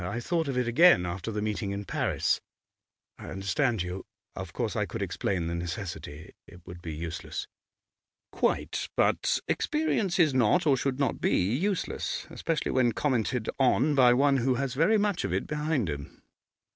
I 0.03 0.19
thought 0.19 0.47
of 0.47 0.57
it 0.57 0.67
again 0.67 1.05
after 1.05 1.31
the 1.31 1.43
meeting 1.43 1.69
in 1.69 1.85
Paris.' 1.85 2.41
'I 3.19 3.27
understand 3.29 3.83
you. 3.83 4.03
Of 4.35 4.51
course 4.51 4.75
I 4.75 4.87
could 4.87 5.03
explain 5.03 5.45
the 5.45 5.53
necessity. 5.53 6.33
It 6.47 6.65
would 6.65 6.81
be 6.81 6.95
useless.' 6.95 7.47
'Quite. 8.31 8.89
But 8.97 9.37
experience 9.47 10.17
is 10.17 10.33
not, 10.33 10.65
or 10.65 10.75
should 10.75 10.97
not 10.97 11.21
be, 11.21 11.35
useless, 11.55 12.25
especially 12.31 12.71
when 12.71 12.93
commented 12.93 13.47
on 13.59 13.93
by 13.93 14.15
one 14.15 14.37
who 14.37 14.55
has 14.55 14.73
very 14.73 14.97
much 14.97 15.23
of 15.23 15.31
it 15.33 15.45
behind 15.45 15.87
him. 15.87 16.23